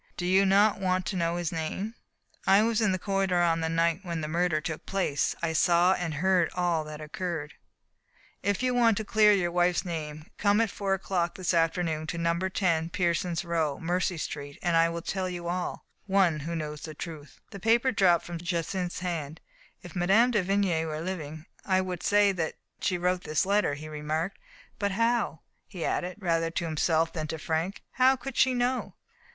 [0.17, 1.93] Do you not want to know his name?
[2.47, 5.53] I was in the corn dor on the night when the murder took place; I
[5.53, 7.53] saw and heard all that occurred.
[7.53, 10.59] Digitized by Google ADELmE SERGEANT, 271 '*If you want to clear your wife's name, come
[10.61, 12.39] at four o'clock this afternoon to No.
[12.49, 15.85] 10 Pearson's Row, Mersey Street, then I will tell you all.
[16.07, 19.37] "One Who Knows the Truth." The paper dropped from Jacynth's hands.
[19.83, 20.31] "If Mme.
[20.31, 24.39] de Vigny were living I should say that she wrote this letter," he remarked.
[24.79, 28.95] "But how," he added, rather to himself than to Frank, "how could she know?"